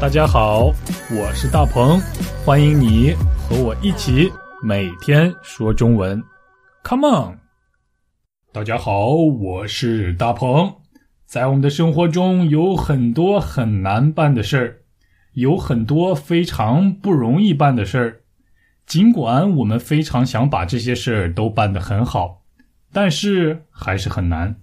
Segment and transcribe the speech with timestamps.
[0.00, 0.66] 大家好，
[1.10, 2.00] 我是大鹏，
[2.44, 4.30] 欢迎你和我一起
[4.62, 6.22] 每天说中文
[6.84, 7.38] ，Come on！
[8.52, 10.72] 大家好，我是大鹏。
[11.26, 14.76] 在我们的生活中有很多很难办的事儿，
[15.32, 18.20] 有很多非常不容易办的事儿。
[18.86, 22.44] 尽管我们非常想把这些事儿都办得很好，
[22.92, 24.54] 但是还是很难。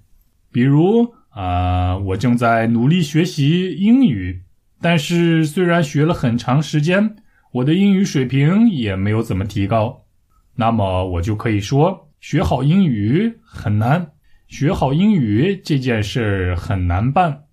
[0.49, 4.44] 比如啊，我正在努力学习英语。
[4.85, 7.15] 但是，虽然学了很长时间，
[7.51, 10.05] 我的英语水平也没有怎么提高。
[10.53, 14.11] 那么，我就可以说，学好英语很难，
[14.47, 17.45] 学好英语这件事儿很难办，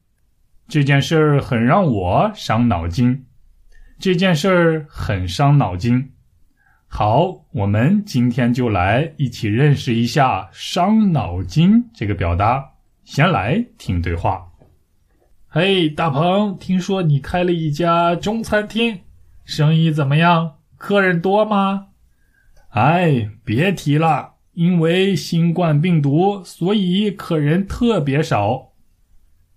[0.69, 3.25] 这件事儿很让我伤脑筋，
[3.99, 6.11] 这件事儿很伤脑筋。
[6.87, 12.63] 好，我们今天就来一起认识一下“伤脑筋”这个表达。
[13.05, 14.52] 先来听对话。
[15.55, 19.01] 嘿，大鹏，听说你开了一家中餐厅，
[19.45, 20.55] 生意怎么样？
[20.79, 21.89] 客人多吗？
[22.71, 28.71] 哎，别提了，因为新冠病毒，所以客人特别少。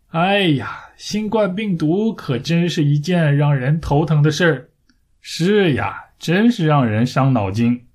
[0.08, 4.70] 哎呀，新冠病毒可真是一件让人头疼的事儿。
[5.22, 7.86] 是呀，真是让人伤脑筋。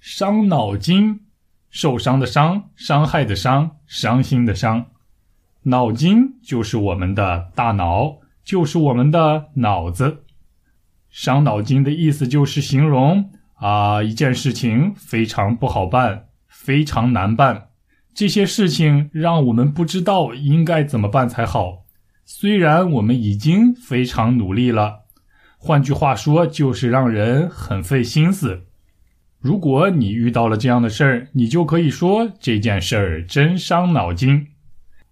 [0.00, 1.27] 伤脑筋。
[1.70, 4.86] 受伤的伤，伤害的伤，伤心的伤。
[5.64, 10.24] 脑筋就是我们的大脑，就是我们的脑子。
[11.10, 17.68] 伤脑筋的意思就是形容啊，一件事情非常不好办，非常难办。
[18.14, 21.84] 这些事情让我们不知道应该怎么办才好。
[22.24, 25.00] 虽然我们已经非常努力了，
[25.56, 28.64] 换句话说，就是让人很费心思。
[29.40, 34.44] 如果你遇到了这样的事儿，你就可以说这件事儿真伤脑筋，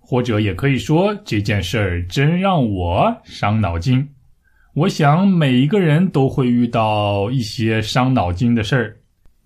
[0.00, 4.06] 或者也可以说这件事儿真让我伤脑筋。
[4.74, 8.96] 我想每一个人都会遇到一些伤脑筋的事儿，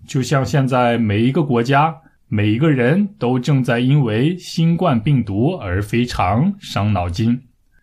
[0.07, 1.95] 就像现在每一个国家、
[2.27, 7.39] 每一个人都正在因为新冠病毒而非常伤脑筋。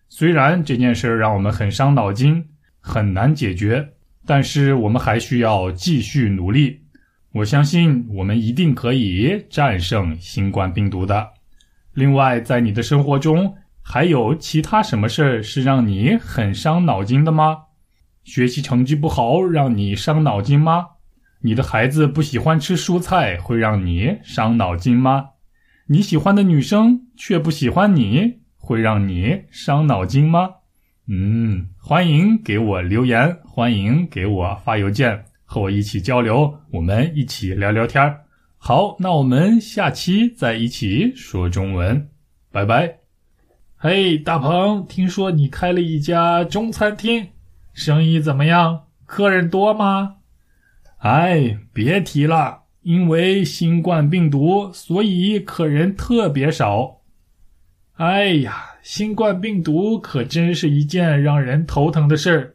[0.08, 2.44] 虽然这件事儿让我们很伤脑筋，
[2.81, 3.88] 很难解决，
[4.26, 6.81] 但是我们还需要继续努力。
[7.33, 11.28] 我相信我们一定可以战胜新冠病毒的。
[11.93, 17.65] 另外，在你的生活中还有其他什么事儿是让你很伤脑筋的吗？
[18.25, 20.87] 学习成绩不好让你伤脑筋吗？
[21.41, 25.31] 你的孩子不喜欢吃蔬菜会让你伤脑筋吗？
[25.88, 30.50] 你喜欢的女生却不喜欢你会让你伤脑筋吗？
[31.06, 35.25] 嗯，欢迎给我留言，欢迎给我发邮件。
[35.50, 38.20] 和我一起交流，我们一起聊聊天儿。
[38.59, 42.06] 好，那我们下期再一起说中文，
[42.53, 42.98] 拜拜。
[43.75, 47.28] 嘿，大鹏，听说你开了一家中餐厅，
[47.72, 48.88] 生意怎么样？
[49.06, 50.16] 客人多吗？
[50.98, 57.00] 哎，别提了，因为新冠病毒，所以客人特别少。
[57.94, 62.54] 哎呀，新冠病毒可真是一件让人头疼的事儿。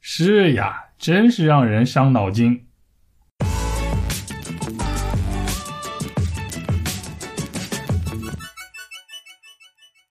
[0.00, 0.86] 是呀。
[1.02, 2.68] 真是让人伤脑筋。